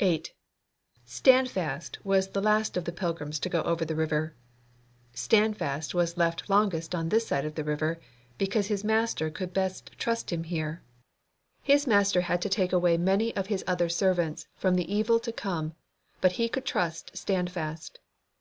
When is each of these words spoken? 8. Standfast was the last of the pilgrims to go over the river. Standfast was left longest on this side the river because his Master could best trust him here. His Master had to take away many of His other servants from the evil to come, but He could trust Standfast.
8. 0.00 0.34
Standfast 1.06 2.04
was 2.04 2.30
the 2.30 2.42
last 2.42 2.76
of 2.76 2.84
the 2.84 2.90
pilgrims 2.90 3.38
to 3.38 3.48
go 3.48 3.62
over 3.62 3.84
the 3.84 3.94
river. 3.94 4.34
Standfast 5.14 5.94
was 5.94 6.16
left 6.16 6.50
longest 6.50 6.96
on 6.96 7.08
this 7.10 7.28
side 7.28 7.44
the 7.54 7.62
river 7.62 8.00
because 8.38 8.66
his 8.66 8.82
Master 8.82 9.30
could 9.30 9.52
best 9.52 9.92
trust 9.98 10.32
him 10.32 10.42
here. 10.42 10.82
His 11.62 11.86
Master 11.86 12.22
had 12.22 12.42
to 12.42 12.48
take 12.48 12.72
away 12.72 12.96
many 12.98 13.36
of 13.36 13.46
His 13.46 13.62
other 13.68 13.88
servants 13.88 14.48
from 14.56 14.74
the 14.74 14.92
evil 14.92 15.20
to 15.20 15.30
come, 15.30 15.76
but 16.20 16.32
He 16.32 16.48
could 16.48 16.64
trust 16.64 17.16
Standfast. 17.16 18.00